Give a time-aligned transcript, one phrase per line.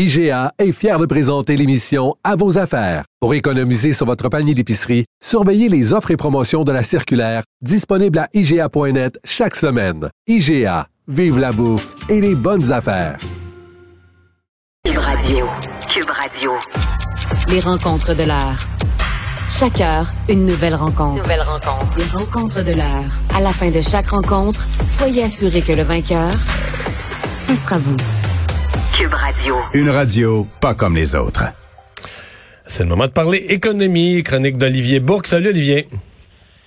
[0.00, 3.02] IGA est fier de présenter l'émission À vos affaires.
[3.18, 8.20] Pour économiser sur votre panier d'épicerie, surveillez les offres et promotions de la circulaire disponible
[8.20, 10.08] à IGA.net chaque semaine.
[10.28, 13.18] IGA, vive la bouffe et les bonnes affaires.
[14.84, 15.46] Cube Radio.
[15.90, 16.52] Cube Radio.
[17.48, 18.60] Les rencontres de l'heure.
[19.50, 21.22] Chaque heure, une nouvelle rencontre.
[21.24, 21.98] Nouvelle rencontre.
[21.98, 23.08] Les rencontres de l'heure.
[23.34, 26.30] À la fin de chaque rencontre, soyez assurés que le vainqueur,
[27.44, 27.96] ce sera vous.
[28.98, 29.54] Cube Radio.
[29.74, 31.44] Une radio pas comme les autres.
[32.66, 35.28] C'est le moment de parler économie, chronique d'Olivier Bourque.
[35.28, 35.86] Salut Olivier.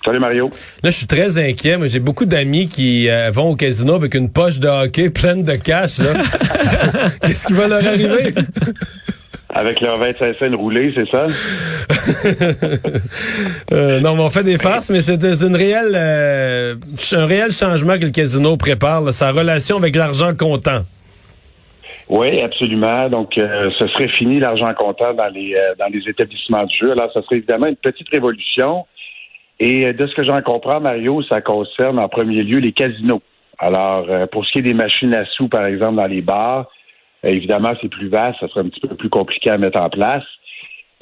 [0.02, 0.46] Salut Mario.
[0.82, 1.76] Là, je suis très inquiet.
[1.76, 5.44] Moi, j'ai beaucoup d'amis qui euh, vont au casino avec une poche de hockey pleine
[5.44, 5.96] de cash.
[7.20, 8.34] Qu'est-ce qui va leur arriver?
[9.50, 11.26] Avec leur 25 cents roulés, c'est ça?
[13.72, 16.74] Euh, non, mais on fait des farces, mais c'est c'est une réelle, euh,
[17.12, 20.82] un réel changement que le casino prépare, là, sa relation avec l'argent comptant.
[22.12, 23.08] Oui, absolument.
[23.08, 26.92] Donc, euh, ce serait fini l'argent comptant dans les euh, dans les établissements de jeu.
[26.92, 28.84] Alors, ce serait évidemment une petite révolution.
[29.58, 33.22] Et euh, de ce que j'en comprends, Mario, ça concerne en premier lieu les casinos.
[33.58, 36.68] Alors, euh, pour ce qui est des machines à sous, par exemple, dans les bars,
[37.24, 39.88] euh, évidemment, c'est plus vaste, ça serait un petit peu plus compliqué à mettre en
[39.88, 40.24] place.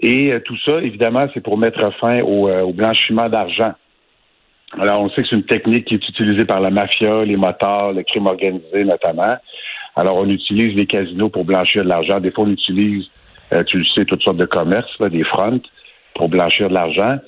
[0.01, 3.73] Et euh, tout ça, évidemment, c'est pour mettre fin au, au blanchiment d'argent.
[4.79, 7.95] Alors, on sait que c'est une technique qui est utilisée par la mafia, les motards,
[7.95, 9.37] le crime organisé notamment.
[9.97, 12.21] Alors, on utilise les casinos pour blanchir de l'argent.
[12.21, 13.07] Des fois, on utilise,
[13.53, 15.63] euh, tu le sais, toutes sortes de commerces, là, des fronts,
[16.15, 17.19] pour blanchir de l'argent.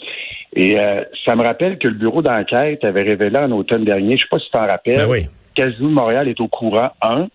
[0.54, 4.22] Et euh, ça me rappelle que le bureau d'enquête avait révélé en automne dernier, je
[4.22, 5.26] sais pas si tu t'en rappelles, Ben oui.
[5.54, 7.28] Casino de Montréal est au courant, un,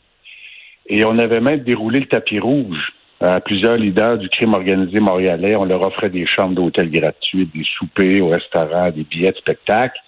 [0.88, 5.56] et on avait même déroulé le tapis rouge à plusieurs leaders du crime organisé montréalais.
[5.56, 10.00] On leur offrait des chambres d'hôtel gratuites, des soupers au restaurant, des billets de spectacle.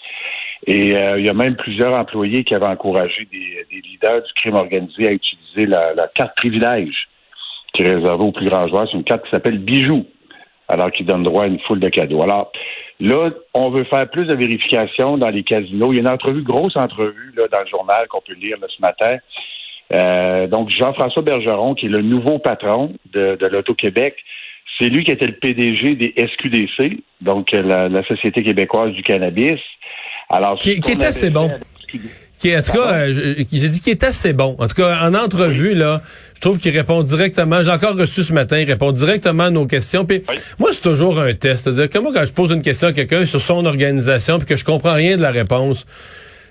[0.68, 4.34] Et euh, il y a même plusieurs employés qui avaient encouragé des, des leaders du
[4.34, 7.08] crime organisé à utiliser la, la carte privilège
[7.74, 8.88] qui est réservée aux plus grands joueurs.
[8.92, 10.06] C'est une carte qui s'appelle Bijou,
[10.68, 12.22] alors qui donne droit à une foule de cadeaux.
[12.24, 12.52] Alors
[13.00, 15.92] là, on veut faire plus de vérifications dans les casinos.
[15.94, 18.68] Il y a une entrevue, grosse entrevue là, dans le journal qu'on peut lire là,
[18.76, 19.18] ce matin.
[19.94, 24.16] Euh, donc Jean-François Bergeron, qui est le nouveau patron de, de l'Auto-Québec,
[24.78, 29.02] c'est lui qui était le PDG des SQDC, donc euh, la, la Société québécoise du
[29.04, 29.60] cannabis.
[30.30, 31.50] Alors, Qui- qui est assez bon?
[31.50, 32.02] avec
[32.40, 34.56] Qui, en tout cas, euh, j'ai dit qu'il est assez bon.
[34.60, 36.02] En tout cas, en entrevue, là,
[36.36, 37.62] je trouve qu'il répond directement.
[37.64, 40.06] J'ai encore reçu ce matin, il répond directement à nos questions.
[40.06, 40.36] Puis Oui.
[40.58, 41.66] moi, c'est toujours un test.
[41.66, 44.56] C'est-à-dire que moi, quand je pose une question à quelqu'un sur son organisation puis que
[44.56, 45.86] je comprends rien de la réponse,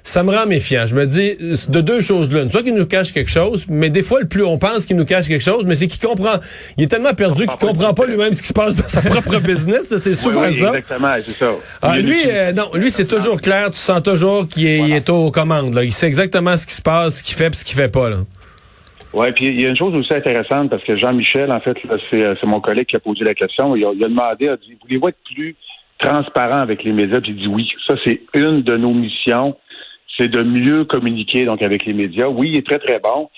[0.09, 0.87] ça me rend méfiant.
[0.87, 1.37] Je me dis
[1.69, 2.51] de deux choses l'une.
[2.51, 5.05] Soit qu'il nous cache quelque chose, mais des fois, le plus on pense qu'il nous
[5.05, 6.37] cache quelque chose, mais c'est qu'il comprend.
[6.79, 9.39] Il est tellement perdu qu'il comprend pas lui-même ce qui se passe dans sa propre
[9.47, 9.95] business.
[9.95, 10.75] C'est souvent oui, ça.
[10.75, 11.53] exactement, c'est ça.
[11.83, 13.71] Ah, lui, euh, non, lui, c'est toujours clair.
[13.71, 15.75] Tu sens toujours qu'il est, aux commandes.
[15.75, 15.85] Là.
[15.85, 18.09] Il sait exactement ce qui se passe, ce qu'il fait, puis ce qu'il fait pas.
[18.09, 18.17] Là.
[19.13, 21.77] Oui, puis il y a une chose aussi intéressante parce que Jean-Michel, en fait,
[22.11, 23.77] c'est, euh, c'est mon collègue qui a posé la question.
[23.77, 25.55] Il a, il a demandé, a dit, voulez-vous être plus
[25.99, 27.21] transparent avec les médias?
[27.21, 27.69] Puis il dit oui.
[27.87, 29.57] Ça, c'est une de nos missions.
[30.19, 32.27] C'est de mieux communiquer donc avec les médias.
[32.29, 33.31] Oui, il est très, très bon.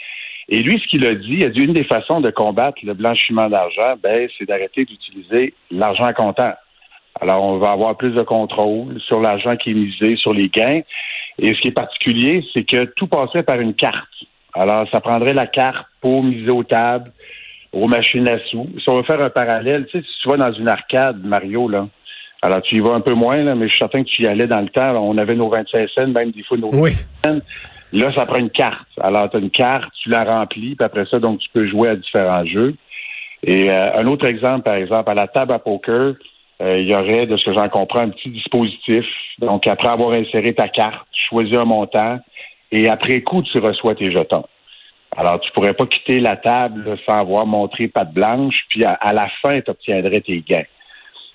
[0.48, 2.94] Et lui, ce qu'il a dit, il a dit une des façons de combattre le
[2.94, 6.54] blanchiment d'argent, ben, c'est d'arrêter d'utiliser l'argent comptant.
[7.20, 10.80] Alors, on va avoir plus de contrôle sur l'argent qui est misé, sur les gains.
[11.38, 14.08] Et ce qui est particulier, c'est que tout passerait par une carte.
[14.54, 17.10] Alors, ça prendrait la carte pour miser aux tables,
[17.72, 18.68] aux machines à sous.
[18.78, 21.68] Si on veut faire un parallèle, tu sais, si tu vas dans une arcade, Mario,
[21.68, 21.86] là,
[22.42, 24.26] alors tu y vas un peu moins, là, mais je suis certain que tu y
[24.26, 24.92] allais dans le temps.
[24.92, 25.00] là.
[25.00, 26.92] on avait nos 25 cents, même des fois nos Oui.
[27.92, 28.86] Là, ça prend une carte.
[29.00, 31.88] Alors, tu as une carte, tu la remplis, puis après ça, donc, tu peux jouer
[31.88, 32.76] à différents jeux.
[33.42, 36.14] Et euh, un autre exemple, par exemple, à la table à poker,
[36.62, 39.04] euh, il y aurait, de ce que j'en comprends, un petit dispositif.
[39.38, 42.20] Donc, après avoir inséré ta carte, tu choisis un montant,
[42.70, 44.44] et après coup, tu reçois tes jetons.
[45.16, 49.12] Alors, tu pourrais pas quitter la table sans avoir montré patte blanche, puis à, à
[49.12, 50.62] la fin, tu obtiendrais tes gains.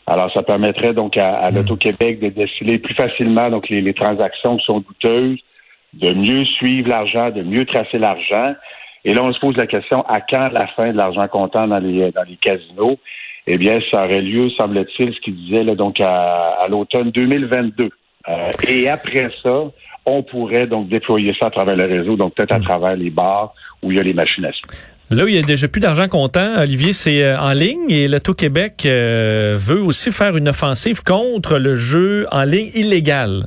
[0.07, 4.57] Alors, ça permettrait donc à, à l'Auto-Québec de déceler plus facilement donc les, les transactions
[4.57, 5.39] qui sont douteuses,
[5.93, 8.53] de mieux suivre l'argent, de mieux tracer l'argent.
[9.03, 11.79] Et là, on se pose la question à quand la fin de l'argent comptant dans
[11.79, 12.97] les dans les casinos?
[13.47, 17.89] Eh bien, ça aurait lieu, semble-t-il, ce qu'il disait là, donc à, à l'automne 2022.
[18.27, 19.65] Euh, et après ça,
[20.05, 23.53] on pourrait donc déployer ça à travers le réseau, donc peut-être à travers les bars
[23.83, 24.61] où il y a les machines à sous.
[25.11, 28.07] Là où il y a déjà plus d'argent comptant, Olivier, c'est euh, en ligne et
[28.07, 33.45] l'Auto-Québec euh, veut aussi faire une offensive contre le jeu en ligne illégal.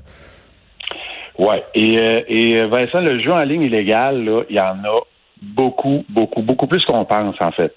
[1.36, 1.64] Ouais.
[1.74, 5.00] Et, euh, Vincent, le jeu en ligne illégal, il y en a
[5.42, 7.74] beaucoup, beaucoup, beaucoup plus qu'on pense, en fait.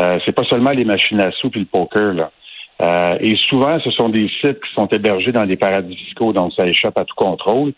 [0.00, 2.30] Euh, c'est pas seulement les machines à sous et le poker, là.
[3.20, 6.66] Et souvent, ce sont des sites qui sont hébergés dans des paradis fiscaux, donc ça
[6.66, 7.72] échappe à tout contrôle.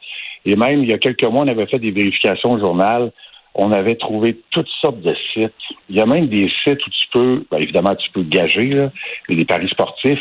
[0.46, 3.12] Et même, il y a quelques mois, on avait fait des vérifications au journal.
[3.58, 5.52] On avait trouvé toutes sortes de sites.
[5.88, 8.90] Il y a même des sites où tu peux, ben, évidemment, tu peux gager, là,
[9.30, 10.20] des paris sportifs,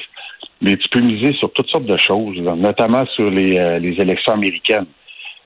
[0.61, 3.99] mais tu peux miser sur toutes sortes de choses, là, notamment sur les, euh, les
[3.99, 4.85] élections américaines.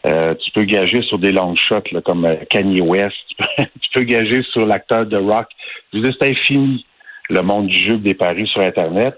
[0.06, 3.16] Euh, tu peux gager sur des long shots là, comme euh, Kanye West.
[3.28, 5.48] Tu peux, tu peux gager sur l'acteur de rock.
[5.92, 6.86] Je veux c'est infini
[7.30, 9.16] le monde du jeu des paris sur Internet.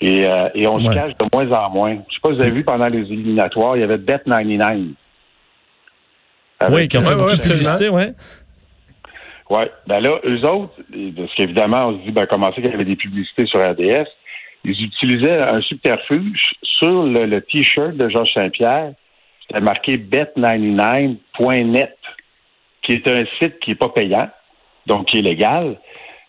[0.00, 0.84] Et, euh, et on Ouais.
[0.86, 1.94] se cache de moins en moins.
[2.08, 4.60] Je sais pas si vous avez vu pendant les éliminatoires, il y avait Bet99.
[4.62, 4.86] Avec-
[6.70, 8.12] oui, qui ont fait beaucoup de publicité, ouais.
[9.50, 9.64] Oui.
[9.86, 10.74] Ben là, eux autres,
[11.16, 14.08] parce qu'évidemment, on se dit, ben, comment ça qu'il y avait des publicités sur RDS?
[14.64, 18.92] Ils utilisaient un subterfuge sur le, le T-shirt de Georges Saint-Pierre.
[19.42, 21.96] C'était marqué bet99.net,
[22.82, 24.30] qui est un site qui n'est pas payant,
[24.86, 25.76] donc qui est légal.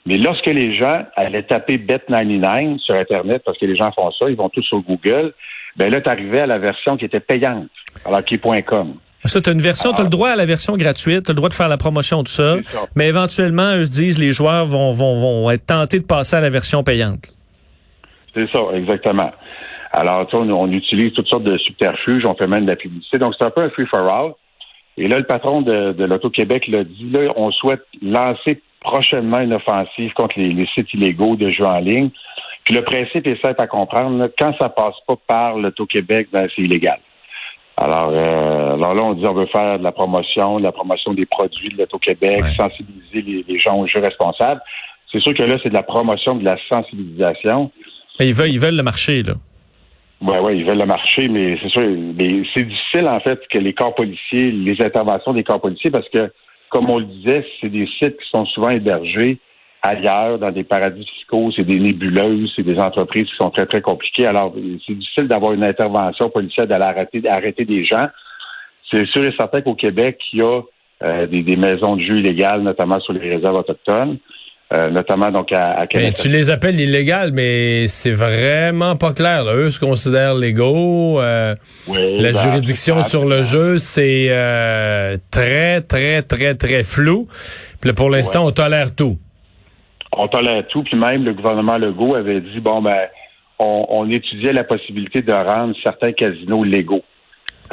[0.05, 4.29] Mais lorsque les gens allaient taper Bet99 sur Internet, parce que les gens font ça,
[4.29, 5.33] ils vont tous sur Google,
[5.77, 7.69] ben là, tu arrivais à la version qui était payante,
[8.05, 8.95] alors qui est .com.
[9.25, 11.33] Ça, tu as une version, tu as le droit à la version gratuite, tu as
[11.33, 12.57] le droit de faire la promotion de ça,
[12.95, 16.41] mais éventuellement, eux se disent, les joueurs vont, vont, vont être tentés de passer à
[16.41, 17.33] la version payante.
[18.33, 19.31] C'est ça, exactement.
[19.91, 23.19] Alors, on, on utilise toutes sortes de subterfuges, on fait même de la publicité.
[23.19, 24.33] Donc, c'est un peu un free-for-all.
[24.97, 29.53] Et là, le patron de, de l'Auto-Québec l'a dit, là, on souhaite lancer prochainement une
[29.53, 32.09] offensive contre les, les sites illégaux de jeux en ligne.
[32.65, 34.17] Puis le principe est simple à comprendre.
[34.17, 34.29] là.
[34.37, 36.99] quand ça passe pas par l'Auto-Québec, ben, c'est illégal.
[37.83, 41.13] Alors, euh, alors là, on dit on veut faire de la promotion, de la promotion
[41.13, 42.55] des produits de l'Auto-Québec, Ouais.
[42.55, 44.61] sensibiliser les, les gens aux jeux responsables.
[45.11, 47.71] C'est sûr que là, c'est de la promotion, de la sensibilisation.
[48.19, 49.33] Mais ils veulent, ils veulent le marché, là.
[50.21, 53.57] Oui, oui, ils veulent le marché, mais c'est sûr, mais c'est difficile en fait que
[53.57, 56.31] les corps policiers, les interventions des corps policiers, parce que,
[56.69, 59.37] comme on le disait, c'est des sites qui sont souvent hébergés
[59.83, 63.81] ailleurs, dans des paradis fiscaux, c'est des nébuleuses, c'est des entreprises qui sont très, très
[63.81, 64.25] compliquées.
[64.25, 64.53] Alors,
[64.87, 68.07] c'est difficile d'avoir une intervention policière, d'aller arrêter, arrêter des gens.
[68.89, 70.61] C'est sûr et certain qu'au Québec, il y a
[71.03, 74.17] euh, des, des maisons de jeu illégales, notamment sur les réserves autochtones,
[74.73, 76.15] euh, notamment donc à, à Ben, Québec.
[76.15, 79.43] tu les appelles illégales, mais c'est vraiment pas clair.
[79.43, 79.53] là.
[79.53, 81.19] Eux se considèrent légaux.
[81.21, 81.55] euh,
[81.89, 87.27] Oui, la ben, juridiction sur le jeu, c'est euh, très, très, très, très flou.
[87.81, 89.17] Puis là, pour l'instant, on tolère tout.
[90.17, 93.07] On tolère tout, puis même le gouvernement Legault avait dit bon ben
[93.59, 97.03] on, on étudiait la possibilité de rendre certains casinos légaux.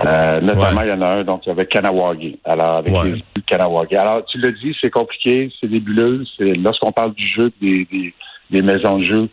[0.04, 0.86] Euh, notamment, Ouais.
[0.86, 2.38] il y en a un donc avec Kanawagi.
[2.44, 3.12] Alors, avec Ouais.
[3.36, 3.96] les Kanawagi.
[3.96, 6.24] Alors, tu l'as dit, c'est compliqué, c'est nébuleux.
[6.38, 8.14] C'est lorsqu'on parle du jeu, des, des,
[8.50, 9.28] des maisons de jeu,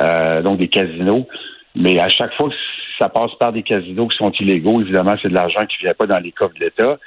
[0.00, 1.26] euh, donc des casinos.
[1.74, 2.54] Mais à chaque fois que
[3.00, 6.06] ça passe par des casinos qui sont illégaux, évidemment, c'est de l'argent qui vient pas
[6.06, 6.98] dans les coffres de l'État.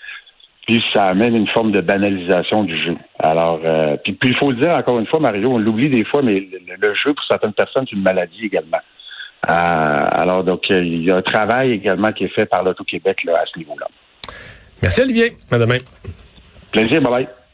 [0.66, 2.96] Puis ça amène une forme de banalisation du jeu.
[3.20, 6.04] Alors, euh, puis puis il faut le dire encore une fois, Mario, on l'oublie des
[6.06, 8.80] fois, mais le, le jeu pour certaines personnes c'est une maladie également.
[9.48, 13.24] Euh, alors donc euh, il y a un travail également qui est fait par l'Auto-Québec
[13.26, 13.88] là, à ce niveau-là.
[14.82, 15.32] Merci, Olivier.
[15.52, 15.78] À demain.
[16.72, 17.28] Plaisir, bye bye.